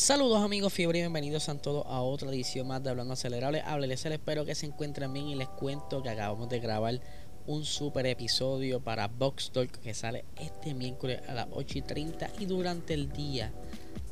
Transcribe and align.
Saludos 0.00 0.42
amigos 0.42 0.72
fiebre 0.72 0.98
y 0.98 1.02
bienvenidos 1.02 1.50
a 1.50 1.58
todos 1.58 1.84
a 1.86 2.00
otra 2.00 2.30
edición 2.30 2.66
más 2.66 2.82
de 2.82 2.88
Hablando 2.88 3.12
Acelerable. 3.12 3.60
Hábleles, 3.60 4.06
espero 4.06 4.46
que 4.46 4.54
se 4.54 4.64
encuentren 4.64 5.12
bien 5.12 5.28
y 5.28 5.34
les 5.34 5.48
cuento 5.48 6.02
que 6.02 6.08
acabamos 6.08 6.48
de 6.48 6.58
grabar 6.58 6.98
un 7.46 7.66
super 7.66 8.06
episodio 8.06 8.80
para 8.80 9.08
Box 9.08 9.50
Talk 9.52 9.70
que 9.70 9.92
sale 9.92 10.24
este 10.36 10.72
miércoles 10.72 11.20
a 11.28 11.34
las 11.34 11.48
8 11.52 11.78
y 11.78 11.82
30 11.82 12.30
y 12.38 12.46
durante 12.46 12.94
el 12.94 13.12
día 13.12 13.52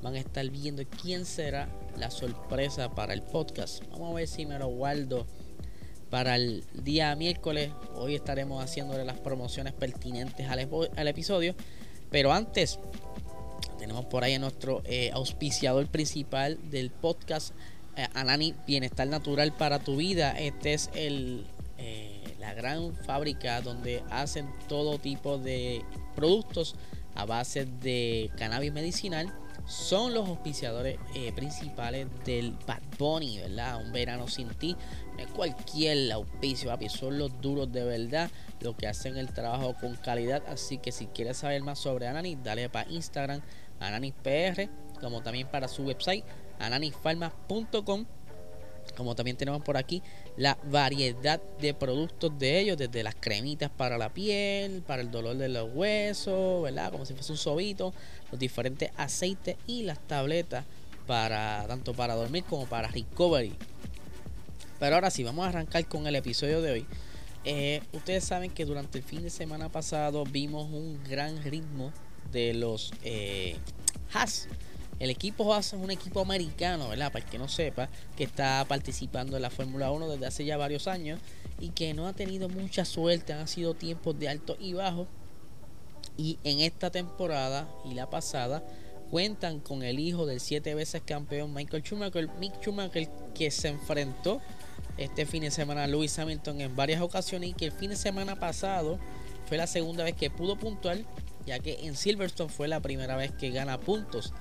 van 0.03 0.15
a 0.15 0.19
estar 0.19 0.47
viendo 0.51 0.83
quién 1.03 1.25
será 1.25 1.71
la 1.97 2.11
sorpresa 2.11 2.95
para 2.95 3.15
el 3.15 3.23
podcast. 3.23 3.83
Vamos 3.91 4.11
a 4.11 4.15
ver 4.17 4.29
si 4.29 4.45
me 4.45 4.59
lo 4.59 4.69
guardo 4.69 5.27
para 6.11 6.37
el 6.37 6.67
día 6.75 7.17
miércoles. 7.17 7.73
Hoy 7.95 8.15
estaremos 8.15 8.63
haciéndole 8.63 9.07
las 9.07 9.21
promociones 9.21 9.73
pertinentes 9.73 10.51
al, 10.51 10.69
al 10.97 11.09
episodio. 11.09 11.55
Pero 12.11 12.33
antes, 12.33 12.79
tenemos 13.79 14.05
por 14.07 14.25
ahí 14.25 14.35
a 14.35 14.39
nuestro 14.39 14.83
eh, 14.85 15.11
auspiciador 15.15 15.87
principal 15.87 16.59
del 16.71 16.91
podcast, 16.91 17.55
eh, 17.97 18.07
Anani 18.15 18.55
Bienestar 18.67 19.07
Natural 19.07 19.53
para 19.57 19.79
tu 19.79 19.97
vida. 19.97 20.33
Este 20.39 20.75
es 20.75 20.91
el, 20.95 21.47
eh, 21.79 22.35
la 22.39 22.55
gran 22.55 22.95
fábrica 23.07 23.63
donde 23.63 24.03
hacen 24.11 24.49
todo 24.69 24.99
tipo 24.99 25.39
de 25.39 25.83
productos 26.15 26.75
a 27.15 27.25
base 27.25 27.67
de 27.67 28.31
cannabis 28.37 28.73
medicinal. 28.73 29.33
Son 29.67 30.15
los 30.15 30.27
auspiciadores 30.27 30.99
principales 31.37 32.07
del 32.25 32.53
Bad 32.67 32.81
Bunny, 32.99 33.39
¿verdad? 33.39 33.85
Un 33.85 33.93
verano 33.93 34.27
sin 34.27 34.49
ti. 34.49 34.75
No 35.13 35.23
es 35.23 35.27
cualquier 35.27 36.11
auspicio, 36.11 36.71
papi. 36.71 36.89
Son 36.89 37.19
los 37.19 37.39
duros 37.43 37.71
de 37.71 37.85
verdad. 37.85 38.31
Los 38.61 38.77
que 38.77 38.87
hacen 38.87 39.19
el 39.19 39.29
trabajo 39.29 39.75
con 39.79 39.95
calidad. 39.97 40.43
Así 40.49 40.79
que 40.79 40.91
si 40.91 41.09
quieres 41.09 41.37
saber 41.37 41.61
más 41.63 41.79
sobre 41.81 42.07
Anani, 42.07 42.39
dale 42.43 42.71
para 42.71 42.89
Instagram 42.89 43.43
AnanisPR, 43.81 44.69
como 45.01 45.23
también 45.23 45.49
para 45.49 45.69
su 45.69 45.85
website 45.85 46.25
ananisfarma.com. 46.59 48.07
Como 48.97 49.15
también 49.15 49.37
tenemos 49.37 49.63
por 49.63 49.77
aquí 49.77 50.03
la 50.37 50.59
variedad 50.65 51.41
de 51.61 51.75
productos 51.75 52.37
de 52.39 52.59
ellos, 52.61 52.79
desde 52.79 53.03
las 53.03 53.15
cremitas 53.15 53.71
para 53.71 53.99
la 53.99 54.13
piel, 54.13 54.83
para 54.83 55.03
el 55.03 55.11
dolor 55.11 55.37
de 55.37 55.49
los 55.49 55.69
huesos, 55.73 56.63
¿verdad? 56.63 56.91
Como 56.91 57.05
si 57.05 57.15
fuese 57.15 57.33
un 57.33 57.39
sobito, 57.39 57.93
los 58.31 58.41
diferentes 58.41 58.91
aceites 58.97 59.57
y 59.67 59.83
las 59.83 60.01
tabletas 60.01 60.65
para 61.07 61.65
tanto 61.69 61.95
para 61.95 62.15
dormir 62.15 62.45
como 62.45 62.67
para 62.67 62.89
recovery. 62.89 63.55
Pero 64.79 64.95
ahora 64.95 65.11
sí, 65.11 65.23
vamos 65.23 65.45
a 65.45 65.49
arrancar 65.49 65.87
con 65.87 66.07
el 66.07 66.17
episodio 66.17 66.63
de 66.63 66.73
hoy. 66.73 66.87
Eh, 67.45 67.83
ustedes 67.93 68.25
saben 68.25 68.51
que 68.51 68.65
durante 68.65 68.99
el 68.99 69.05
fin 69.05 69.23
de 69.23 69.31
semana 69.31 69.69
pasado 69.69 70.25
vimos 70.25 70.71
un 70.71 71.03
gran 71.05 71.43
ritmo 71.43 71.93
de 72.33 72.55
los 72.55 72.93
eh, 73.03 73.57
Haas. 74.13 74.49
El 74.99 75.11
equipo 75.11 75.53
Haas 75.55 75.73
es 75.73 75.81
un 75.81 75.91
equipo 75.91 76.21
americano, 76.21 76.89
¿verdad? 76.89 77.13
Para 77.13 77.25
el 77.25 77.31
que 77.31 77.39
no 77.39 77.49
sepa, 77.49 77.89
que 78.17 78.25
está 78.25 78.65
participando 78.69 79.37
en 79.37 79.43
la 79.43 79.51
Fórmula 79.51 79.91
1 79.91 80.09
desde 80.09 80.27
hace 80.27 80.45
ya 80.45 80.57
varios 80.57 80.89
años 80.89 81.21
y 81.61 81.71
que 81.71 81.95
no 81.95 82.07
ha 82.07 82.13
tenido 82.13 82.49
mucha 82.49 82.85
suerte, 82.85 83.33
han 83.33 83.49
sido 83.49 83.75
tiempos 83.75 84.19
de 84.19 84.29
alto 84.29 84.57
y 84.61 84.73
bajo. 84.73 85.07
Y 86.17 86.39
en 86.43 86.61
esta 86.61 86.91
temporada 86.91 87.69
y 87.85 87.95
la 87.95 88.11
pasada 88.11 88.65
cuentan 89.11 89.61
con 89.61 89.83
el 89.83 89.99
hijo 89.99 90.27
del 90.27 90.41
siete 90.41 90.75
veces 90.75 91.03
campeón 91.05 91.55
Michael 91.55 91.83
Schumacher, 91.83 92.29
Mick 92.41 92.61
Schumacher, 92.61 93.09
que 93.35 93.51
se 93.51 93.69
enfrentó 93.69 94.41
este 94.97 95.27
fin 95.27 95.43
de 95.43 95.51
semana 95.51 95.85
a 95.85 95.87
Lewis 95.87 96.19
Hamilton 96.19 96.61
en 96.61 96.77
varias 96.77 97.01
ocasiones 97.01 97.51
y 97.51 97.53
que 97.53 97.67
el 97.67 97.73
fin 97.73 97.91
de 97.91 97.97
semana 97.97 98.37
pasado 98.37 98.99
fue 99.47 99.57
la 99.57 99.67
segunda 99.67 100.05
vez 100.05 100.15
que 100.15 100.29
pudo 100.29 100.57
puntuar 100.57 100.99
ya 101.49 101.59
que 101.59 101.87
en 101.87 101.97
Silverstone 101.97 102.53
fue 102.53 102.69
la 102.69 102.81
primera 102.81 103.17
vez 103.17 103.33
que 103.33 103.51
gana 103.51 103.81
puntos. 103.81 104.33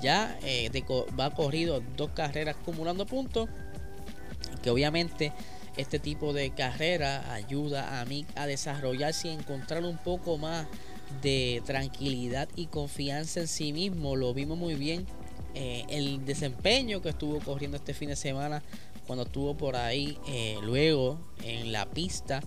Ya 0.00 0.38
eh, 0.42 0.70
va 1.18 1.30
corrido 1.30 1.82
dos 1.96 2.10
carreras 2.10 2.56
acumulando 2.60 3.04
puntos, 3.04 3.48
que 4.62 4.70
obviamente 4.70 5.32
este 5.76 5.98
tipo 5.98 6.32
de 6.32 6.50
carrera 6.50 7.32
ayuda 7.34 8.00
a 8.00 8.04
mí 8.04 8.26
a 8.36 8.46
desarrollarse 8.46 9.28
y 9.28 9.32
encontrar 9.32 9.84
un 9.84 9.98
poco 9.98 10.38
más 10.38 10.66
de 11.20 11.62
tranquilidad 11.66 12.48
y 12.56 12.66
confianza 12.66 13.40
en 13.40 13.48
sí 13.48 13.72
mismo. 13.72 14.16
Lo 14.16 14.32
vimos 14.34 14.56
muy 14.56 14.74
bien. 14.74 15.06
Eh, 15.54 15.84
el 15.88 16.24
desempeño 16.24 17.02
que 17.02 17.10
estuvo 17.10 17.38
corriendo 17.40 17.76
este 17.76 17.92
fin 17.92 18.08
de 18.08 18.16
semana 18.16 18.62
cuando 19.06 19.24
estuvo 19.24 19.54
por 19.54 19.76
ahí 19.76 20.16
eh, 20.26 20.56
luego 20.62 21.18
en 21.44 21.72
la 21.72 21.84
pista 21.86 22.42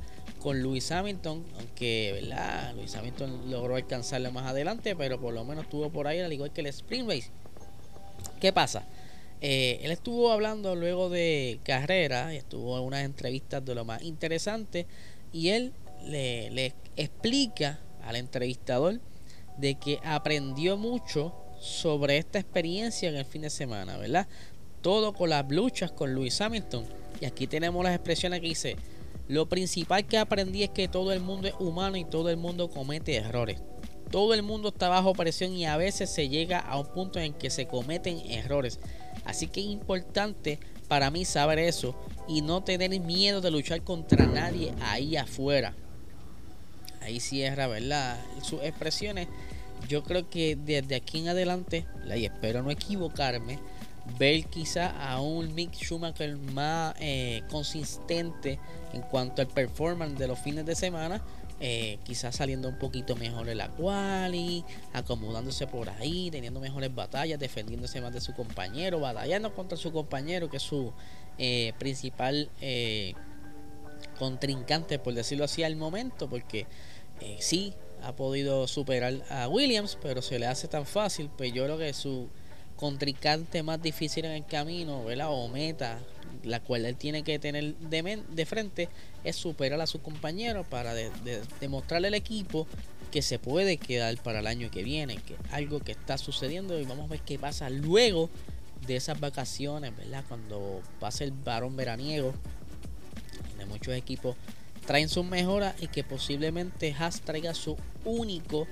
con 0.45 0.61
Luis 0.61 0.91
Hamilton, 0.91 1.43
aunque 1.57 2.19
¿verdad? 2.21 2.75
Luis 2.75 2.95
Hamilton 2.95 3.49
logró 3.49 3.77
alcanzarlo 3.77 4.31
más 4.31 4.45
adelante, 4.45 4.95
pero 4.95 5.19
por 5.19 5.33
lo 5.33 5.43
menos 5.43 5.63
estuvo 5.63 5.89
por 5.89 6.05
ahí, 6.05 6.19
al 6.19 6.31
igual 6.31 6.53
que 6.53 6.61
el 6.61 6.67
Spring 6.67 7.07
Race. 7.07 7.31
¿Qué 8.39 8.53
pasa? 8.53 8.85
Eh, 9.41 9.79
él 9.81 9.89
estuvo 9.89 10.31
hablando 10.31 10.75
luego 10.75 11.09
de 11.09 11.59
carrera, 11.63 12.31
estuvo 12.31 12.77
en 12.77 12.83
unas 12.83 13.05
entrevistas 13.05 13.65
de 13.65 13.73
lo 13.73 13.85
más 13.85 14.03
interesante, 14.03 14.85
y 15.33 15.49
él 15.49 15.73
le, 16.05 16.75
explica 16.95 17.79
al 18.03 18.15
entrevistador 18.15 18.99
de 19.57 19.79
que 19.79 19.97
aprendió 20.03 20.77
mucho 20.77 21.33
sobre 21.59 22.19
esta 22.19 22.37
experiencia 22.37 23.09
en 23.09 23.15
el 23.15 23.25
fin 23.25 23.41
de 23.41 23.49
semana, 23.49 23.97
¿verdad? 23.97 24.27
Todo 24.83 25.11
con 25.13 25.31
las 25.31 25.49
luchas 25.49 25.91
con 25.91 26.13
Luis 26.13 26.39
Hamilton. 26.39 26.85
Y 27.19 27.25
aquí 27.25 27.47
tenemos 27.47 27.83
las 27.83 27.95
expresiones 27.95 28.41
que 28.41 28.47
dice, 28.47 28.75
lo 29.27 29.49
principal 29.49 30.05
que 30.05 30.17
aprendí 30.17 30.63
es 30.63 30.69
que 30.69 30.87
todo 30.87 31.11
el 31.11 31.19
mundo 31.19 31.47
es 31.47 31.55
humano 31.59 31.97
y 31.97 32.05
todo 32.05 32.29
el 32.29 32.37
mundo 32.37 32.69
comete 32.69 33.15
errores. 33.15 33.59
Todo 34.11 34.33
el 34.33 34.43
mundo 34.43 34.69
está 34.69 34.87
bajo 34.87 35.13
presión 35.13 35.53
y 35.53 35.65
a 35.65 35.77
veces 35.77 36.09
se 36.09 36.29
llega 36.29 36.59
a 36.59 36.79
un 36.79 36.85
punto 36.87 37.19
en 37.19 37.33
que 37.33 37.49
se 37.49 37.67
cometen 37.67 38.19
errores. 38.29 38.79
Así 39.25 39.47
que 39.47 39.61
es 39.61 39.67
importante 39.67 40.59
para 40.87 41.09
mí 41.09 41.25
saber 41.25 41.57
eso 41.57 41.95
y 42.27 42.41
no 42.41 42.63
tener 42.63 42.97
miedo 42.99 43.41
de 43.41 43.49
luchar 43.49 43.81
contra 43.81 44.27
nadie 44.27 44.73
ahí 44.81 45.17
afuera. 45.17 45.73
Ahí 47.01 47.19
cierra, 47.19 47.67
¿verdad? 47.67 48.19
Sus 48.43 48.61
expresiones. 48.63 49.27
Yo 49.87 50.03
creo 50.03 50.29
que 50.29 50.55
desde 50.55 50.95
aquí 50.95 51.19
en 51.19 51.29
adelante, 51.29 51.85
y 52.15 52.25
espero 52.25 52.63
no 52.63 52.71
equivocarme, 52.71 53.59
ver 54.17 54.45
quizá 54.45 54.89
a 55.11 55.19
un 55.19 55.53
Mick 55.53 55.73
Schumacher 55.73 56.37
más 56.37 56.95
eh, 56.99 57.43
consistente 57.49 58.59
en 58.93 59.01
cuanto 59.01 59.41
al 59.41 59.47
performance 59.47 60.17
de 60.17 60.27
los 60.27 60.39
fines 60.39 60.65
de 60.65 60.75
semana. 60.75 61.21
Eh, 61.61 61.99
quizás 62.03 62.35
saliendo 62.35 62.67
un 62.67 62.77
poquito 62.77 63.15
mejor 63.15 63.47
en 63.47 63.59
la 63.59 63.69
quali, 63.69 64.65
acomodándose 64.91 65.67
por 65.67 65.89
ahí, 65.89 66.29
teniendo 66.29 66.59
mejores 66.59 66.93
batallas, 66.93 67.39
defendiéndose 67.39 68.01
más 68.01 68.13
de 68.13 68.19
su 68.19 68.33
compañero, 68.33 68.99
batallando 68.99 69.53
contra 69.53 69.77
su 69.77 69.93
compañero, 69.93 70.49
que 70.49 70.57
es 70.57 70.63
su 70.63 70.91
eh, 71.37 71.71
principal 71.79 72.49
contrincante, 74.19 74.99
por 74.99 75.13
decirlo 75.13 75.45
así, 75.45 75.63
al 75.63 75.77
momento, 75.77 76.29
porque 76.29 76.67
sí 77.39 77.73
ha 78.03 78.13
podido 78.17 78.67
superar 78.67 79.13
a 79.29 79.47
Williams, 79.47 79.97
pero 80.01 80.21
se 80.21 80.39
le 80.39 80.47
hace 80.47 80.67
tan 80.67 80.85
fácil, 80.85 81.29
pues 81.37 81.53
yo 81.53 81.63
creo 81.63 81.77
que 81.77 81.93
su 81.93 82.29
contrincante 82.75 83.63
más 83.63 83.81
difícil 83.81 84.25
en 84.25 84.31
el 84.31 84.45
camino, 84.45 85.03
¿verdad? 85.03 85.27
O 85.29 85.47
meta, 85.47 85.99
la 86.43 86.59
cual 86.59 86.85
él 86.85 86.95
tiene 86.95 87.23
que 87.23 87.39
tener 87.39 87.75
de, 87.75 88.23
de 88.29 88.45
frente, 88.45 88.89
es 89.23 89.35
superar 89.35 89.79
a 89.81 89.87
su 89.87 90.01
compañero 90.01 90.63
para 90.63 90.93
demostrarle 91.59 92.09
al 92.09 92.13
equipo 92.13 92.67
que 93.11 93.21
se 93.21 93.39
puede 93.39 93.77
quedar 93.77 94.17
para 94.17 94.39
el 94.39 94.47
año 94.47 94.69
que 94.69 94.83
viene, 94.83 95.17
que 95.17 95.35
algo 95.51 95.79
que 95.79 95.93
está 95.93 96.17
sucediendo 96.17 96.79
y 96.79 96.85
vamos 96.85 97.05
a 97.05 97.09
ver 97.09 97.21
qué 97.21 97.39
pasa 97.39 97.69
luego 97.69 98.29
de 98.85 98.97
esas 98.97 99.19
vacaciones, 99.19 99.95
¿verdad? 99.95 100.23
Cuando 100.27 100.81
pase 100.99 101.23
el 101.23 101.31
varón 101.31 101.75
veraniego, 101.75 102.33
de 103.57 103.65
muchos 103.65 103.93
equipos 103.95 104.35
traen 104.85 105.09
sus 105.09 105.25
mejoras 105.25 105.75
y 105.81 105.87
que 105.87 106.03
posiblemente 106.03 106.95
Haas 106.97 107.21
traiga 107.21 107.53
su 107.53 107.75
único 108.03 108.67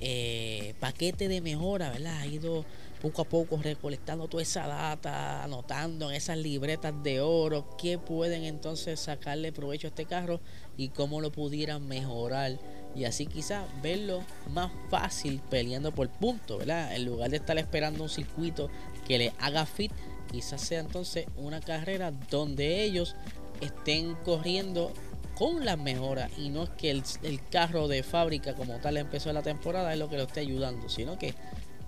eh, 0.00 0.74
paquete 0.80 1.28
de 1.28 1.40
mejora, 1.40 1.90
¿verdad? 1.90 2.18
Ha 2.20 2.26
ido 2.26 2.64
poco 3.04 3.20
a 3.20 3.24
poco 3.26 3.58
recolectando 3.58 4.28
toda 4.28 4.42
esa 4.42 4.66
data, 4.66 5.44
anotando 5.44 6.08
en 6.08 6.16
esas 6.16 6.38
libretas 6.38 6.94
de 7.02 7.20
oro 7.20 7.76
qué 7.76 7.98
pueden 7.98 8.44
entonces 8.44 8.98
sacarle 8.98 9.52
provecho 9.52 9.88
a 9.88 9.90
este 9.90 10.06
carro 10.06 10.40
y 10.78 10.88
cómo 10.88 11.20
lo 11.20 11.30
pudieran 11.30 11.86
mejorar 11.86 12.58
y 12.96 13.04
así 13.04 13.26
quizás 13.26 13.66
verlo 13.82 14.22
más 14.54 14.72
fácil 14.88 15.42
peleando 15.50 15.92
por 15.92 16.08
puntos, 16.08 16.60
¿verdad? 16.60 16.96
En 16.96 17.04
lugar 17.04 17.28
de 17.28 17.36
estar 17.36 17.58
esperando 17.58 18.04
un 18.04 18.08
circuito 18.08 18.70
que 19.06 19.18
le 19.18 19.32
haga 19.38 19.66
fit, 19.66 19.92
quizás 20.32 20.62
sea 20.62 20.80
entonces 20.80 21.26
una 21.36 21.60
carrera 21.60 22.10
donde 22.30 22.84
ellos 22.84 23.16
estén 23.60 24.14
corriendo 24.24 24.94
con 25.34 25.66
las 25.66 25.76
mejoras 25.76 26.30
y 26.38 26.48
no 26.48 26.62
es 26.62 26.70
que 26.70 26.90
el, 26.90 27.02
carro 27.50 27.86
de 27.86 28.02
fábrica 28.02 28.54
como 28.54 28.74
tal 28.76 28.96
empezó 28.96 29.30
la 29.34 29.42
temporada 29.42 29.92
es 29.92 29.98
lo 29.98 30.08
que 30.08 30.16
lo 30.16 30.22
esté 30.22 30.40
ayudando, 30.40 30.88
sino 30.88 31.18
que 31.18 31.34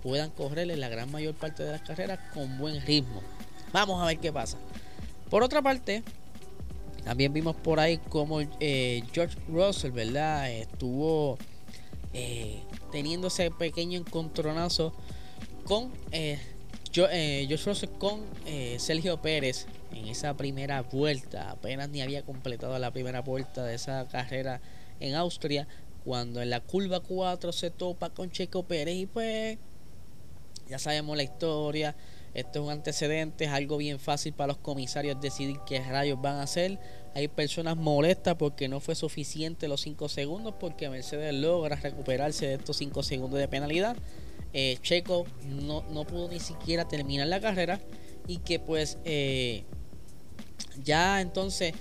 puedan 0.01 0.29
correr 0.31 0.69
en 0.71 0.79
la 0.79 0.89
gran 0.89 1.11
mayor 1.11 1.35
parte 1.35 1.63
de 1.63 1.71
las 1.71 1.81
carreras 1.81 2.19
con 2.33 2.57
buen 2.57 2.81
ritmo. 2.85 3.21
Vamos 3.73 4.01
a 4.01 4.05
ver 4.05 4.19
qué 4.19 4.31
pasa. 4.31 4.57
Por 5.29 5.43
otra 5.43 5.61
parte, 5.61 6.03
también 7.07 7.31
vimos 7.31 7.55
por 7.55 7.79
ahí 7.79 7.99
como 8.09 8.41
eh, 8.41 9.01
George 9.13 9.37
Russell, 9.47 9.91
¿verdad? 9.91 10.51
Estuvo 10.51 11.37
eh, 12.13 12.61
teniendo 12.91 13.27
ese 13.27 13.49
pequeño 13.49 13.97
encontronazo 13.99 14.93
con 15.63 15.91
eh, 16.11 16.37
George 16.91 17.55
Russell 17.65 17.89
con 17.97 18.25
Sergio 18.77 19.21
Pérez 19.21 19.67
en 19.93 20.07
esa 20.07 20.35
primera 20.35 20.81
vuelta. 20.81 21.51
Apenas 21.51 21.87
ni 21.89 22.01
había 22.01 22.23
completado 22.23 22.77
la 22.77 22.91
primera 22.91 23.21
vuelta 23.21 23.63
de 23.63 23.75
esa 23.75 24.05
carrera 24.09 24.59
en 24.99 25.15
Austria. 25.15 25.65
Cuando 26.03 26.41
en 26.41 26.49
la 26.49 26.59
curva 26.59 26.99
4 26.99 27.53
se 27.53 27.69
topa 27.69 28.09
con 28.09 28.31
Checo 28.31 28.63
Pérez 28.63 28.95
y 28.95 29.05
pues 29.05 29.57
ya 30.69 30.79
sabemos 30.79 31.17
la 31.17 31.23
historia 31.23 31.95
esto 32.37 32.59
es 32.59 32.65
un 32.65 32.71
antecedente, 32.71 33.45
es 33.45 33.51
algo 33.51 33.77
bien 33.77 33.99
fácil 33.99 34.31
para 34.31 34.49
los 34.49 34.57
comisarios 34.57 35.19
decidir 35.19 35.57
qué 35.65 35.79
rayos 35.79 36.21
van 36.21 36.35
a 36.35 36.43
hacer. 36.43 36.77
Hay 37.15 37.27
personas 37.29 37.75
molestas 37.77 38.35
porque 38.35 38.67
no 38.67 38.79
fue 38.79 38.93
suficiente 38.93 39.67
los 39.67 39.81
5 39.81 40.07
segundos, 40.07 40.53
porque 40.59 40.87
Mercedes 40.87 41.33
logra 41.33 41.77
recuperarse 41.77 42.45
de 42.45 42.53
estos 42.53 42.77
5 42.77 43.01
segundos 43.01 43.39
de 43.39 43.47
penalidad. 43.47 43.97
Eh, 44.53 44.77
Checo 44.83 45.25
no, 45.47 45.83
no, 45.89 46.05
pudo 46.05 46.29
ni 46.29 46.39
siquiera 46.39 46.87
terminar 46.87 47.25
la 47.25 47.41
carrera 47.41 47.79
y 48.27 48.37
que 48.37 48.59
pues 48.59 48.99
eh, 49.03 49.63
ya 50.83 51.21
entonces 51.21 51.73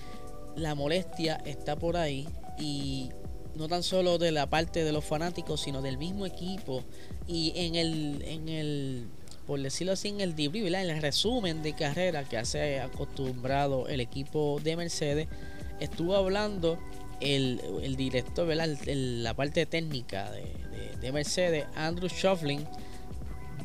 la 0.56 0.74
molestia 0.74 1.34
está 1.44 1.76
por 1.76 1.98
ahí 1.98 2.26
y 2.58 3.10
no 3.56 3.68
tan 3.68 3.82
solo 3.82 4.18
de 4.18 4.32
la 4.32 4.48
parte 4.48 4.84
de 4.84 4.92
los 4.92 5.04
fanáticos 5.04 5.60
sino 5.60 5.82
del 5.82 5.98
mismo 5.98 6.26
equipo 6.26 6.84
y 7.26 7.52
en 7.56 7.74
el 7.74 8.22
en 8.26 8.48
el 8.48 9.08
por 9.46 9.60
decirlo 9.60 9.92
así, 9.92 10.08
en 10.08 10.20
el 10.20 10.34
debrief, 10.34 10.66
en 10.66 10.74
el 10.74 11.00
resumen 11.00 11.62
de 11.62 11.72
carrera 11.72 12.24
que 12.24 12.36
hace 12.36 12.80
acostumbrado 12.80 13.86
el 13.86 14.00
equipo 14.00 14.60
de 14.62 14.76
Mercedes, 14.76 15.28
estuvo 15.78 16.16
hablando 16.16 16.78
el, 17.20 17.60
director, 17.96 18.46
¿verdad? 18.46 18.76
la 18.86 19.34
parte 19.34 19.64
técnica 19.64 20.30
de, 20.30 21.12
Mercedes, 21.12 21.66
Andrew 21.76 22.08
Shuffling, 22.08 22.66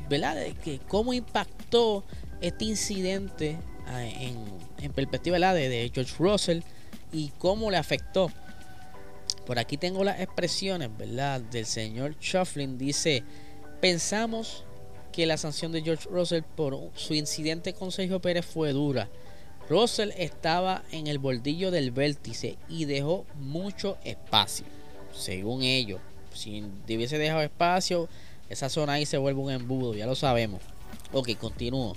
¿verdad? 0.07 0.35
De 0.35 0.53
que 0.53 0.79
cómo 0.87 1.11
impactó 1.11 2.03
este 2.39 2.65
incidente 2.65 3.57
ah, 3.87 4.05
en, 4.05 4.93
perspectiva 4.93 5.39
de, 5.39 5.69
de 5.69 5.91
George 5.91 6.13
Russell 6.19 6.59
y 7.11 7.29
cómo 7.39 7.71
le 7.71 7.77
afectó. 7.77 8.31
Por 9.45 9.59
aquí 9.59 9.77
tengo 9.77 10.03
las 10.03 10.19
expresiones, 10.19 10.89
¿verdad? 10.97 11.41
Del 11.41 11.65
señor 11.65 12.15
Shuffling. 12.19 12.77
Dice, 12.77 13.23
pensamos 13.79 14.63
que 15.11 15.25
la 15.25 15.37
sanción 15.37 15.71
de 15.71 15.81
George 15.81 16.07
Russell 16.09 16.43
por 16.55 16.77
su 16.95 17.13
incidente 17.13 17.73
con 17.73 17.91
Sergio 17.91 18.21
Pérez 18.21 18.45
fue 18.45 18.71
dura. 18.71 19.09
Russell 19.69 20.11
estaba 20.17 20.83
en 20.91 21.07
el 21.07 21.17
bordillo 21.17 21.71
del 21.71 21.91
vértice 21.91 22.57
y 22.67 22.85
dejó 22.85 23.25
mucho 23.35 23.97
espacio, 24.03 24.65
según 25.13 25.63
ellos. 25.63 26.01
Si 26.33 26.63
hubiese 26.87 27.17
dejado 27.17 27.41
espacio, 27.41 28.09
esa 28.49 28.69
zona 28.69 28.93
ahí 28.93 29.05
se 29.05 29.17
vuelve 29.17 29.41
un 29.41 29.51
embudo, 29.51 29.93
ya 29.93 30.05
lo 30.05 30.15
sabemos. 30.15 30.61
Ok, 31.13 31.37
continúo. 31.37 31.95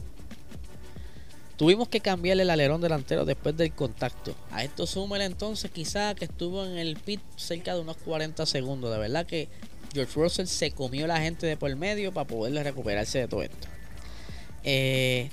Tuvimos 1.56 1.88
que 1.88 2.00
cambiarle 2.00 2.42
el 2.42 2.50
alerón 2.50 2.80
delantero 2.80 3.24
después 3.24 3.56
del 3.56 3.72
contacto. 3.72 4.34
A 4.50 4.64
esto 4.64 4.86
súmele 4.86 5.24
entonces 5.24 5.70
quizá 5.70 6.14
que 6.14 6.24
estuvo 6.24 6.64
en 6.64 6.78
el 6.78 6.96
pit 6.96 7.20
cerca 7.36 7.74
de 7.74 7.80
unos 7.80 7.96
40 7.98 8.44
segundos. 8.46 8.90
De 8.90 8.98
verdad 8.98 9.24
que 9.24 9.48
George 9.92 10.12
Russell 10.20 10.46
se 10.46 10.72
comió 10.72 11.06
la 11.06 11.20
gente 11.20 11.46
de 11.46 11.56
por 11.56 11.74
medio 11.76 12.12
para 12.12 12.26
poderle 12.26 12.62
recuperarse 12.64 13.20
de 13.20 13.28
todo 13.28 13.42
esto. 13.42 13.68
Eh, 14.64 15.30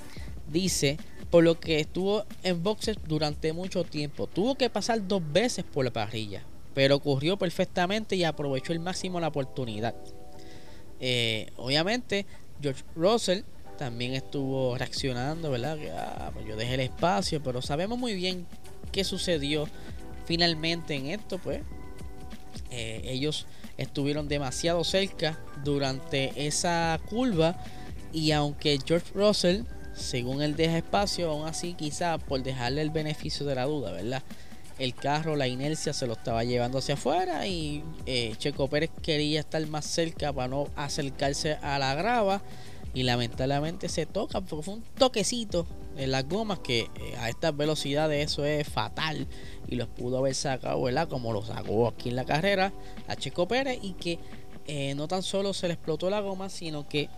dice, 0.48 0.98
por 1.30 1.42
lo 1.42 1.58
que 1.58 1.80
estuvo 1.80 2.24
en 2.44 2.62
boxes 2.62 2.98
durante 3.08 3.52
mucho 3.52 3.82
tiempo. 3.82 4.28
Tuvo 4.28 4.54
que 4.54 4.70
pasar 4.70 5.08
dos 5.08 5.22
veces 5.32 5.64
por 5.64 5.84
la 5.84 5.92
parrilla, 5.92 6.44
pero 6.74 7.00
corrió 7.00 7.36
perfectamente 7.36 8.14
y 8.14 8.22
aprovechó 8.22 8.72
el 8.72 8.78
máximo 8.80 9.18
la 9.18 9.28
oportunidad. 9.28 9.94
Eh, 11.00 11.50
obviamente, 11.56 12.26
George 12.60 12.84
Russell 12.94 13.42
también 13.82 14.14
estuvo 14.14 14.78
reaccionando, 14.78 15.50
¿verdad? 15.50 15.76
Que, 15.76 15.90
ah, 15.90 16.30
pues 16.32 16.46
yo 16.46 16.54
dejé 16.54 16.74
el 16.74 16.80
espacio, 16.80 17.42
pero 17.42 17.60
sabemos 17.60 17.98
muy 17.98 18.14
bien 18.14 18.46
qué 18.92 19.02
sucedió 19.02 19.66
finalmente 20.24 20.94
en 20.94 21.06
esto, 21.06 21.38
pues. 21.38 21.62
Eh, 22.70 23.00
ellos 23.06 23.44
estuvieron 23.78 24.28
demasiado 24.28 24.84
cerca 24.84 25.40
durante 25.64 26.46
esa 26.46 27.00
curva 27.08 27.56
y 28.12 28.30
aunque 28.30 28.78
George 28.86 29.10
Russell, 29.16 29.62
según 29.94 30.42
él 30.42 30.54
deja 30.54 30.78
espacio, 30.78 31.28
aún 31.30 31.48
así 31.48 31.74
quizá 31.74 32.18
por 32.18 32.40
dejarle 32.40 32.82
el 32.82 32.90
beneficio 32.90 33.44
de 33.44 33.56
la 33.56 33.64
duda, 33.64 33.90
¿verdad? 33.90 34.22
El 34.78 34.94
carro, 34.94 35.34
la 35.34 35.48
inercia 35.48 35.92
se 35.92 36.06
lo 36.06 36.12
estaba 36.12 36.44
llevando 36.44 36.78
hacia 36.78 36.94
afuera 36.94 37.48
y 37.48 37.82
eh, 38.06 38.32
Checo 38.38 38.68
Pérez 38.68 38.90
quería 39.02 39.40
estar 39.40 39.66
más 39.66 39.86
cerca 39.86 40.32
para 40.32 40.46
no 40.46 40.68
acercarse 40.76 41.54
a 41.62 41.80
la 41.80 41.96
grava 41.96 42.42
y 42.94 43.02
lamentablemente 43.04 43.88
se 43.88 44.06
toca 44.06 44.40
porque 44.40 44.64
fue 44.64 44.74
un 44.74 44.82
toquecito 44.98 45.66
en 45.96 46.10
las 46.10 46.28
gomas 46.28 46.58
que 46.60 46.80
eh, 46.80 47.16
a 47.18 47.28
estas 47.28 47.56
velocidades 47.56 48.32
eso 48.32 48.44
es 48.44 48.68
fatal 48.68 49.26
y 49.68 49.76
los 49.76 49.88
pudo 49.88 50.18
haber 50.18 50.34
sacado, 50.34 50.82
¿verdad? 50.82 51.08
Como 51.08 51.32
lo 51.32 51.44
sacó 51.44 51.88
aquí 51.88 52.10
en 52.10 52.16
la 52.16 52.24
carrera 52.24 52.72
a 53.08 53.16
Checo 53.16 53.48
Pérez 53.48 53.78
y 53.82 53.92
que 53.92 54.18
eh, 54.66 54.94
no 54.94 55.08
tan 55.08 55.22
solo 55.22 55.54
se 55.54 55.68
le 55.68 55.74
explotó 55.74 56.10
la 56.10 56.20
goma, 56.20 56.48
sino 56.48 56.88
que 56.88 57.08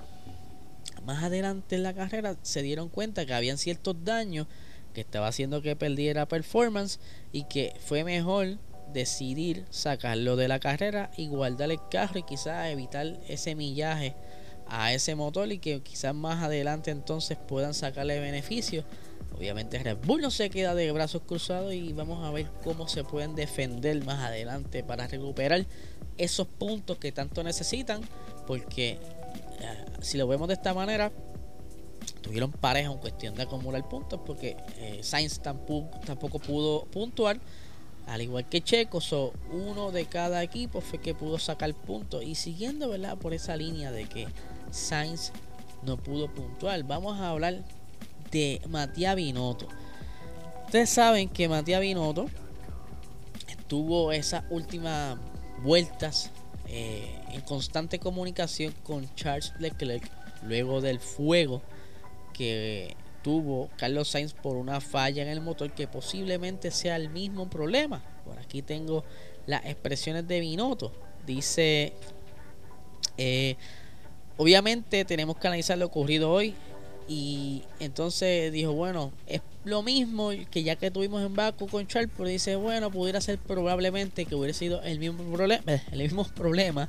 más 1.04 1.22
adelante 1.22 1.76
en 1.76 1.82
la 1.82 1.94
carrera 1.94 2.36
se 2.42 2.62
dieron 2.62 2.88
cuenta 2.88 3.26
que 3.26 3.34
habían 3.34 3.58
ciertos 3.58 3.96
daños 4.04 4.46
que 4.94 5.00
estaba 5.00 5.26
haciendo 5.26 5.60
que 5.60 5.76
perdiera 5.76 6.26
performance 6.26 7.00
y 7.32 7.44
que 7.44 7.74
fue 7.84 8.04
mejor 8.04 8.58
decidir 8.92 9.64
sacarlo 9.70 10.36
de 10.36 10.48
la 10.48 10.60
carrera 10.60 11.10
y 11.16 11.26
guardar 11.26 11.70
el 11.70 11.80
carro 11.90 12.20
y 12.20 12.22
quizás 12.22 12.68
evitar 12.68 13.18
ese 13.28 13.54
millaje 13.54 14.14
a 14.68 14.92
ese 14.92 15.14
motor 15.14 15.50
y 15.52 15.58
que 15.58 15.80
quizás 15.82 16.14
más 16.14 16.42
adelante 16.42 16.90
entonces 16.90 17.36
puedan 17.36 17.74
sacarle 17.74 18.20
beneficio. 18.20 18.84
Obviamente 19.36 19.78
Red 19.78 19.98
Bull 20.04 20.20
no 20.20 20.30
se 20.30 20.48
queda 20.48 20.74
de 20.74 20.90
brazos 20.92 21.22
cruzados 21.26 21.74
y 21.74 21.92
vamos 21.92 22.24
a 22.24 22.30
ver 22.30 22.46
cómo 22.62 22.86
se 22.86 23.02
pueden 23.02 23.34
defender 23.34 24.04
más 24.04 24.20
adelante 24.20 24.84
para 24.84 25.08
recuperar 25.08 25.66
esos 26.16 26.46
puntos 26.46 26.98
que 26.98 27.10
tanto 27.10 27.42
necesitan 27.42 28.00
porque 28.46 28.90
eh, 28.90 29.84
si 30.00 30.18
lo 30.18 30.28
vemos 30.28 30.46
de 30.46 30.54
esta 30.54 30.72
manera 30.72 31.10
tuvieron 32.20 32.52
pareja 32.52 32.92
en 32.92 32.98
cuestión 32.98 33.34
de 33.34 33.42
acumular 33.42 33.88
puntos 33.88 34.20
porque 34.24 34.56
eh, 34.78 35.00
Sainz 35.02 35.40
tampoco, 35.40 36.38
pudo 36.38 36.84
puntuar 36.84 37.40
al 38.06 38.20
igual 38.20 38.46
que 38.46 38.62
Checo, 38.62 39.00
so, 39.00 39.32
uno 39.50 39.90
de 39.90 40.04
cada 40.06 40.42
equipo 40.42 40.80
fue 40.80 41.00
que 41.00 41.14
pudo 41.14 41.38
sacar 41.38 41.72
puntos. 41.72 42.22
Y 42.22 42.34
siguiendo 42.34 42.90
¿verdad? 42.90 43.16
por 43.16 43.32
esa 43.32 43.56
línea 43.56 43.90
de 43.92 44.04
que 44.04 44.26
Sainz 44.74 45.32
no 45.82 45.96
pudo 45.96 46.28
puntuar. 46.28 46.82
Vamos 46.84 47.18
a 47.20 47.30
hablar 47.30 47.62
de 48.30 48.60
Matías 48.68 49.14
Binotto. 49.14 49.68
Ustedes 50.66 50.90
saben 50.90 51.28
que 51.28 51.48
Matías 51.48 51.80
Binotto 51.80 52.26
tuvo 53.68 54.12
esas 54.12 54.44
últimas 54.50 55.18
vueltas 55.62 56.30
eh, 56.66 57.20
en 57.30 57.40
constante 57.42 57.98
comunicación 57.98 58.74
con 58.82 59.12
Charles 59.14 59.52
Leclerc 59.58 60.10
luego 60.42 60.80
del 60.80 60.98
fuego 60.98 61.62
que 62.32 62.96
tuvo 63.22 63.70
Carlos 63.76 64.08
Sainz 64.08 64.34
por 64.34 64.56
una 64.56 64.80
falla 64.80 65.22
en 65.22 65.28
el 65.28 65.40
motor 65.40 65.72
que 65.72 65.86
posiblemente 65.86 66.70
sea 66.70 66.96
el 66.96 67.10
mismo 67.10 67.48
problema. 67.48 68.02
Por 68.24 68.38
aquí 68.38 68.60
tengo 68.60 69.04
las 69.46 69.64
expresiones 69.66 70.26
de 70.26 70.40
Binotto. 70.40 70.92
Dice 71.24 71.92
eh, 73.16 73.56
Obviamente 74.36 75.04
tenemos 75.04 75.36
que 75.36 75.46
analizar 75.46 75.78
lo 75.78 75.86
ocurrido 75.86 76.30
hoy 76.30 76.54
y 77.06 77.62
entonces 77.80 78.52
dijo, 78.52 78.72
bueno, 78.72 79.12
es 79.26 79.42
lo 79.64 79.82
mismo 79.82 80.30
que 80.50 80.62
ya 80.62 80.76
que 80.76 80.90
tuvimos 80.90 81.22
en 81.22 81.34
Baku 81.34 81.68
con 81.68 81.86
Charles, 81.86 82.10
pero 82.16 82.28
dice, 82.28 82.56
bueno, 82.56 82.90
pudiera 82.90 83.20
ser 83.20 83.38
probablemente 83.38 84.24
que 84.24 84.34
hubiera 84.34 84.54
sido 84.54 84.82
el 84.82 84.98
mismo 84.98 85.22
problema, 85.32 85.64
el 85.92 85.98
mismo 85.98 86.24
problema. 86.24 86.88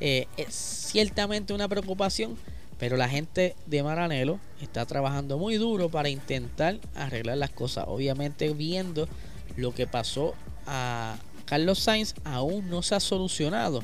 Eh, 0.00 0.26
es 0.36 0.54
ciertamente 0.54 1.52
una 1.52 1.68
preocupación, 1.68 2.36
pero 2.78 2.96
la 2.96 3.08
gente 3.08 3.54
de 3.66 3.82
Maranelo 3.82 4.38
está 4.62 4.86
trabajando 4.86 5.36
muy 5.36 5.56
duro 5.56 5.90
para 5.90 6.08
intentar 6.08 6.78
arreglar 6.94 7.36
las 7.36 7.50
cosas. 7.50 7.84
Obviamente 7.88 8.54
viendo 8.54 9.08
lo 9.56 9.74
que 9.74 9.86
pasó 9.86 10.34
a 10.66 11.18
Carlos 11.44 11.80
Sainz 11.80 12.14
aún 12.24 12.70
no 12.70 12.82
se 12.82 12.94
ha 12.94 13.00
solucionado, 13.00 13.82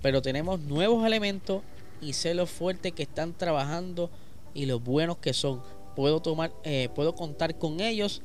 pero 0.00 0.22
tenemos 0.22 0.60
nuevos 0.60 1.06
elementos 1.06 1.62
y 2.02 2.12
sé 2.12 2.34
lo 2.34 2.46
fuerte 2.46 2.92
que 2.92 3.04
están 3.04 3.32
trabajando 3.32 4.10
y 4.52 4.66
lo 4.66 4.80
buenos 4.80 5.16
que 5.18 5.32
son 5.32 5.62
puedo 5.94 6.20
tomar, 6.20 6.52
eh, 6.64 6.88
puedo 6.94 7.14
contar 7.14 7.56
con 7.56 7.80
ellos, 7.80 8.22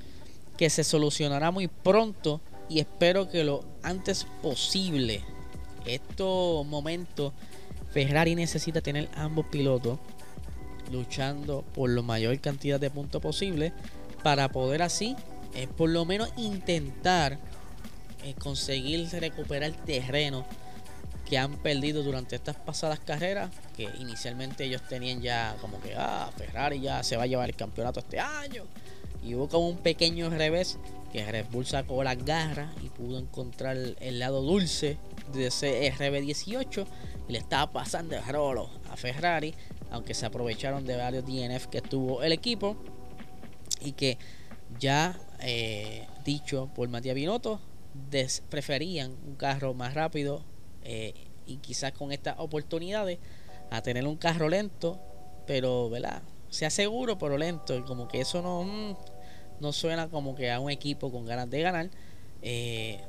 que 0.57 0.69
se 0.69 0.83
solucionará 0.83 1.51
muy 1.51 1.67
pronto 1.67 2.41
y 2.69 2.79
espero 2.79 3.29
que 3.29 3.43
lo 3.43 3.63
antes 3.83 4.25
posible. 4.41 5.21
Estos 5.85 6.65
momentos, 6.65 7.33
Ferrari 7.91 8.35
necesita 8.35 8.81
tener 8.81 9.07
ambos 9.15 9.45
pilotos 9.45 9.99
luchando 10.91 11.63
por 11.73 11.89
la 11.89 12.01
mayor 12.01 12.39
cantidad 12.39 12.79
de 12.79 12.89
puntos 12.89 13.21
posible 13.21 13.73
para 14.23 14.49
poder 14.49 14.81
así, 14.81 15.15
eh, 15.53 15.67
por 15.67 15.89
lo 15.89 16.05
menos 16.05 16.29
intentar 16.37 17.37
eh, 18.23 18.33
conseguir 18.39 19.07
recuperar 19.11 19.71
terreno 19.85 20.45
que 21.29 21.37
han 21.37 21.57
perdido 21.57 22.03
durante 22.03 22.35
estas 22.35 22.55
pasadas 22.55 22.99
carreras, 22.99 23.51
que 23.77 23.83
inicialmente 23.99 24.65
ellos 24.65 24.81
tenían 24.89 25.21
ya 25.21 25.55
como 25.61 25.79
que, 25.79 25.93
ah, 25.95 26.31
Ferrari 26.35 26.81
ya 26.81 27.03
se 27.03 27.15
va 27.15 27.23
a 27.23 27.27
llevar 27.27 27.47
el 27.47 27.55
campeonato 27.55 27.99
este 27.99 28.19
año. 28.19 28.63
Y 29.23 29.35
hubo 29.35 29.47
como 29.47 29.69
un 29.69 29.77
pequeño 29.77 30.31
revés 30.31 30.79
que 31.13 31.23
Red 31.23 31.45
Bull 31.51 31.65
sacó 31.65 32.03
las 32.03 32.17
garras 32.25 32.73
y 32.83 32.89
pudo 32.89 33.19
encontrar 33.19 33.77
el 33.77 34.19
lado 34.19 34.41
dulce 34.41 34.97
de 35.31 35.47
ese 35.47 35.93
RB18 35.93 36.87
y 37.29 37.31
le 37.31 37.37
estaba 37.37 37.71
pasando 37.71 38.15
el 38.15 38.25
rolo 38.25 38.69
a 38.89 38.97
Ferrari, 38.97 39.53
aunque 39.91 40.15
se 40.15 40.25
aprovecharon 40.25 40.85
de 40.85 40.97
varios 40.97 41.25
DNF 41.25 41.67
que 41.67 41.81
tuvo 41.81 42.23
el 42.23 42.31
equipo 42.31 42.75
y 43.81 43.91
que 43.91 44.17
ya 44.79 45.19
eh, 45.41 46.07
dicho 46.25 46.69
por 46.75 46.89
Matías 46.89 47.15
Binotto 47.15 47.61
preferían 48.49 49.15
un 49.25 49.35
carro 49.35 49.73
más 49.73 49.93
rápido 49.93 50.43
eh, 50.83 51.13
y 51.45 51.57
quizás 51.57 51.91
con 51.93 52.11
estas 52.11 52.35
oportunidades 52.39 53.19
a 53.69 53.81
tener 53.81 54.07
un 54.07 54.17
carro 54.17 54.49
lento, 54.49 54.99
pero 55.45 55.89
¿verdad? 55.89 56.21
sea 56.49 56.69
seguro 56.69 57.17
pero 57.17 57.37
lento 57.37 57.77
y 57.77 57.81
como 57.81 58.07
que 58.07 58.21
eso 58.21 58.41
no, 58.41 58.63
mm, 58.63 58.95
no 59.59 59.73
suena 59.73 60.09
como 60.09 60.35
que 60.35 60.51
a 60.51 60.59
un 60.59 60.71
equipo 60.71 61.11
con 61.11 61.25
ganas 61.25 61.49
de 61.49 61.61
ganar. 61.61 61.89
Eh, 62.41 62.99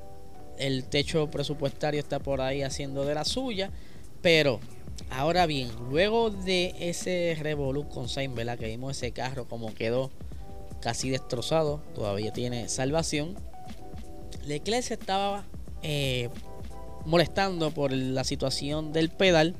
el 0.58 0.84
techo 0.84 1.30
presupuestario 1.30 2.00
está 2.00 2.18
por 2.18 2.40
ahí 2.40 2.62
haciendo 2.62 3.04
de 3.04 3.14
la 3.14 3.24
suya, 3.24 3.70
pero 4.22 4.58
ahora 5.10 5.46
bien, 5.46 5.70
luego 5.90 6.30
de 6.30 6.74
ese 6.80 7.36
Revolut 7.40 7.88
con 7.88 8.08
Sainz, 8.08 8.34
¿verdad? 8.34 8.58
Que 8.58 8.66
vimos 8.66 8.96
ese 8.96 9.12
carro 9.12 9.46
como 9.46 9.72
quedó 9.74 10.10
casi 10.80 11.10
destrozado, 11.10 11.80
todavía 11.94 12.32
tiene 12.32 12.68
salvación. 12.68 13.36
Leclerc 14.46 14.82
se 14.82 14.94
estaba 14.94 15.44
eh, 15.82 16.28
molestando 17.04 17.70
por 17.70 17.92
la 17.92 18.24
situación 18.24 18.92
del 18.92 19.10
pedal 19.10 19.54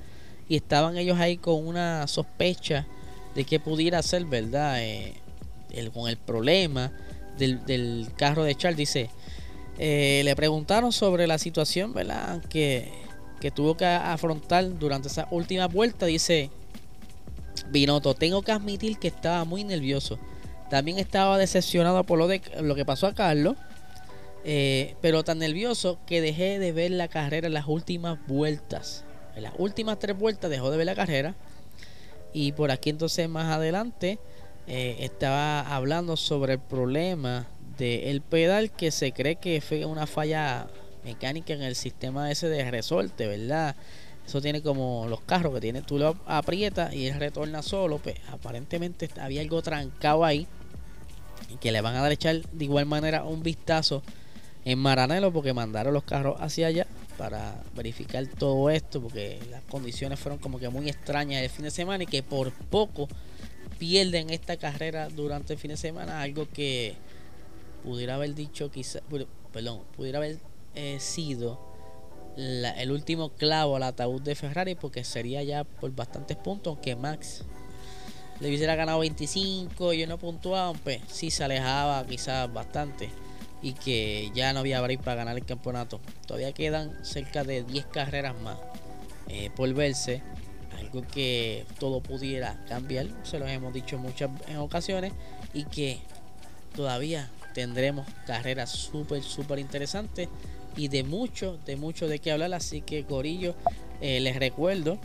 y 0.49 0.57
estaban 0.57 0.97
ellos 0.97 1.19
ahí 1.19 1.37
con 1.37 1.67
una 1.67 2.07
sospecha 2.07 2.87
de 3.35 3.45
que 3.45 3.61
pudiera 3.61 4.03
ser, 4.03 4.25
¿verdad? 4.25 4.83
Eh, 4.83 5.15
el, 5.71 5.93
con 5.93 6.09
el 6.09 6.17
problema 6.17 6.93
del, 7.37 8.09
carro 8.17 8.45
de 8.45 8.55
Charles. 8.55 8.79
Dice, 8.79 9.11
eh, 9.79 10.23
le 10.25 10.35
preguntaron 10.35 10.93
sobre 10.93 11.27
la 11.27 11.39
situación, 11.39 11.93
¿verdad? 11.93 12.43
Que, 12.49 12.91
que 13.41 13.51
tuvo 13.51 13.77
que 13.77 13.87
afrontar 13.87 14.79
durante 14.79 15.09
esa 15.09 15.29
última 15.31 15.67
vuelta. 15.67 16.07
Dice, 16.07 16.51
Binotto, 17.71 18.15
tengo 18.15 18.43
que 18.43 18.53
admitir 18.53 18.99
que 18.99 19.09
estaba 19.09 19.45
muy 19.45 19.65
nervioso. 19.65 20.19
También 20.71 20.99
estaba 20.99 21.39
decepcionado 21.39 22.05
por 22.05 22.19
lo, 22.19 22.27
de, 22.27 22.43
lo 22.61 22.75
que 22.75 22.85
pasó 22.85 23.07
a 23.07 23.15
Carlos. 23.15 23.57
Eh, 24.45 24.95
pero 25.03 25.25
tan 25.25 25.41
nervioso 25.41 25.99
que 26.07 26.21
dejé 26.21 26.59
de 26.59 26.73
ver 26.73 26.93
la 26.93 27.09
carrera 27.09 27.49
en 27.49 27.55
las 27.55 27.67
últimas 27.67 28.19
vueltas. 28.27 29.05
En 29.39 29.45
las 29.45 29.55
últimas 29.57 30.01
tres 30.01 30.19
vueltas 30.19 30.51
dejó 30.51 30.69
de 30.73 30.77
ver 30.79 30.87
la 30.87 30.97
carrera. 30.97 31.37
Y 32.33 32.51
por 32.53 32.73
aquí 32.73 32.91
entonces 32.91 33.29
más 33.29 33.47
adelante 33.47 34.19
eh, 34.67 34.97
estaba 34.99 35.61
hablando 35.61 36.17
sobre 36.17 36.55
el 36.55 36.59
problema 36.59 37.47
del 37.79 38.21
pedal 38.21 38.73
que 38.73 38.91
se 38.91 39.13
cree 39.13 39.37
que 39.37 39.61
fue 39.61 39.85
una 39.85 40.09
falla 40.09 40.67
mecánica 41.05 41.53
en 41.53 41.63
el 41.63 41.77
sistema 41.77 42.33
ese 42.33 42.49
de 42.49 42.69
resorte, 42.69 43.29
¿verdad? 43.29 43.77
Eso 44.27 44.43
tiene 44.43 44.61
como 44.61 45.07
los 45.09 45.21
carros 45.21 45.55
que 45.55 45.61
tiene, 45.61 45.83
tú 45.83 45.99
lo 45.99 46.17
aprietas 46.27 46.93
y 46.93 47.07
él 47.07 47.21
retorna 47.21 47.63
solo. 47.63 47.99
Pues 47.99 48.17
aparentemente 48.33 49.09
había 49.21 49.41
algo 49.41 49.63
trancado 49.63 50.25
ahí. 50.25 50.49
Y 51.49 51.59
que 51.59 51.71
le 51.71 51.81
van 51.81 51.95
a 51.95 52.03
dar 52.03 52.11
echar 52.11 52.43
de 52.43 52.65
igual 52.65 52.87
manera 52.87 53.23
un 53.23 53.45
vistazo 53.45 54.03
en 54.65 54.81
Maranelo 54.81 55.33
porque 55.33 55.53
mandaron 55.53 55.95
los 55.95 56.03
carros 56.03 56.37
hacia 56.41 56.67
allá 56.67 56.89
para 57.19 57.63
verificar 57.75 58.27
todo 58.27 58.71
esto 58.71 59.03
porque 59.03 59.39
las 59.51 59.63
condiciones 59.65 60.19
fueron 60.19 60.39
como 60.39 60.59
que 60.59 60.69
muy 60.69 60.89
extrañas 60.89 61.43
el 61.43 61.51
fin 61.51 61.65
de 61.65 61.71
semana 61.71 62.05
y 62.05 62.07
que 62.07 62.23
por 62.23 62.53
poco 62.53 63.09
pierden 63.79 64.31
esta 64.31 64.57
carrera 64.57 65.09
durante 65.09 65.53
el 65.53 65.59
fin 65.59 65.73
de 65.73 65.77
semana 65.77 66.23
algo 66.23 66.49
que 66.49 66.95
pudiera 67.83 68.15
haber 68.15 68.35
dicho 68.35 68.71
quizá 68.71 69.01
perdón 69.53 69.83
pudiera 69.97 70.19
haber 70.19 70.39
eh, 70.75 70.99
sido 71.01 71.61
el 72.37 72.93
último 72.93 73.31
clavo 73.31 73.75
al 73.75 73.83
ataúd 73.83 74.23
de 74.23 74.37
Ferrari 74.37 74.77
porque 74.77 75.03
sería 75.03 75.43
ya 75.43 75.65
por 75.65 75.91
bastantes 75.91 76.37
puntos 76.37 76.75
aunque 76.75 76.95
Max 76.95 77.43
le 78.39 78.49
hubiera 78.49 78.77
ganado 78.77 79.01
25 79.01 79.93
y 79.93 79.99
yo 79.99 80.07
no 80.07 80.19
pues 80.19 81.01
sí 81.09 81.33
se 81.33 81.43
alejaba 81.43 82.07
quizás 82.07 82.53
bastante 82.53 83.11
y 83.63 83.73
que 83.73 84.31
ya 84.35 84.53
no 84.53 84.61
había 84.61 84.81
break 84.81 85.03
para 85.03 85.17
ganar 85.17 85.37
el 85.37 85.45
campeonato. 85.45 86.01
Todavía 86.27 86.53
quedan 86.53 87.05
cerca 87.05 87.45
de 87.45 87.63
10 87.65 87.87
carreras 87.87 88.41
más 88.41 88.59
eh, 89.29 89.51
por 89.55 89.73
verse. 89.75 90.23
Algo 90.79 91.03
que 91.03 91.67
todo 91.81 92.01
pudiera 92.01 92.65
cambiar, 92.69 93.09
se 93.25 93.39
lo 93.39 93.47
hemos 93.49 93.75
dicho 93.75 93.99
muchas 93.99 94.31
en 94.47 94.59
ocasiones, 94.59 95.13
y 95.53 95.65
que 95.65 95.99
todavía 96.77 97.31
tendremos 97.53 98.07
carreras 98.27 98.71
súper, 98.71 99.23
súper 99.23 99.59
interesantes 99.59 100.29
y 100.77 100.89
de 100.89 101.03
mucho, 101.03 101.59
de 101.67 101.77
mucho 101.77 102.07
de 102.07 102.21
qué 102.21 102.31
hablar. 102.31 102.55
Así 102.55 102.81
que, 102.81 103.05
Corillo, 103.05 103.55
eh, 104.01 104.21
les 104.21 104.37
recuerdo 104.37 104.99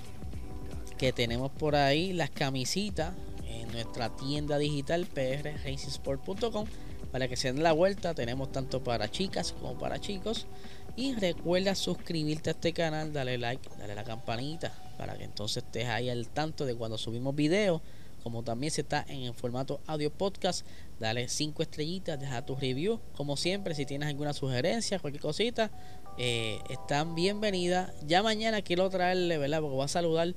que 0.98 1.12
tenemos 1.12 1.52
por 1.52 1.76
ahí 1.76 2.14
las 2.14 2.30
camisitas 2.30 3.14
en 3.48 3.72
nuestra 3.72 4.16
tienda 4.16 4.60
digital 4.60 5.08
prracingsport.com 5.08 6.68
para 7.14 7.28
que 7.28 7.38
se 7.38 7.54
den 7.54 7.62
la 7.62 7.74
vuelta. 7.74 8.16
Tenemos 8.16 8.52
tanto 8.52 8.84
para 8.84 9.10
chicas 9.10 9.54
como 9.54 9.78
para 9.78 10.02
chicos. 10.02 10.48
Y 10.96 11.14
recuerda 11.14 11.76
suscribirte 11.76 12.50
a 12.50 12.54
este 12.54 12.74
canal, 12.74 13.14
dale 13.14 13.38
like, 13.38 13.70
dale 13.78 13.94
la 13.94 14.04
campanita 14.04 14.74
para 14.98 15.16
que 15.16 15.24
entonces 15.24 15.64
estés 15.64 15.88
ahí 15.88 16.10
al 16.10 16.28
tanto 16.28 16.66
de 16.66 16.74
cuando 16.76 16.98
subimos 16.98 17.36
videos. 17.36 17.82
Como 18.24 18.42
también 18.42 18.72
se 18.72 18.82
está 18.82 19.06
en 19.08 19.22
el 19.24 19.34
formato 19.36 19.80
audio 19.86 20.10
podcast, 20.10 20.66
dale 21.00 21.28
5 21.28 21.62
estrellitas, 21.62 22.20
deja 22.20 22.44
tu 22.46 22.56
review. 22.56 23.00
Como 23.16 23.38
siempre, 23.38 23.76
si 23.76 23.86
tienes 23.86 24.10
alguna 24.10 24.34
sugerencia, 24.34 24.98
cualquier 24.98 25.22
cosita, 25.22 25.70
eh, 26.18 26.60
están 26.70 27.14
bienvenidas. 27.14 27.92
Ya 28.08 28.24
mañana 28.24 28.64
quiero 28.64 28.90
traerle, 28.90 29.38
¿verdad? 29.38 29.62
Porque 29.62 29.76
voy 29.76 29.86
a 29.86 29.88
saludar 29.88 30.34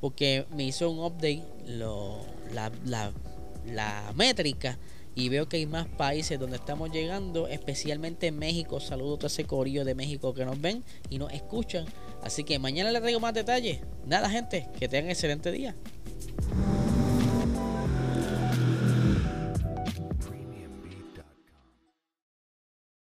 porque 0.00 0.44
me 0.50 0.64
hizo 0.64 0.90
un 0.90 0.98
update 0.98 1.44
lo, 1.68 2.18
la, 2.52 2.72
la, 2.84 3.12
la 3.66 4.12
métrica 4.16 4.76
y 5.16 5.30
veo 5.30 5.48
que 5.48 5.56
hay 5.56 5.66
más 5.66 5.88
países 5.88 6.38
donde 6.38 6.56
estamos 6.56 6.92
llegando, 6.92 7.48
especialmente 7.48 8.26
en 8.26 8.38
México. 8.38 8.80
Saludo 8.80 9.14
a 9.14 9.16
todo 9.16 9.26
ese 9.28 9.44
corillo 9.44 9.84
de 9.84 9.94
México 9.94 10.34
que 10.34 10.44
nos 10.44 10.60
ven 10.60 10.84
y 11.08 11.18
nos 11.18 11.32
escuchan. 11.32 11.86
Así 12.22 12.44
que 12.44 12.58
mañana 12.58 12.92
les 12.92 13.00
traigo 13.00 13.18
más 13.18 13.32
detalles. 13.32 13.80
Nada, 14.04 14.28
gente, 14.28 14.68
que 14.78 14.88
tengan 14.88 15.10
excelente 15.10 15.50
día. 15.50 15.74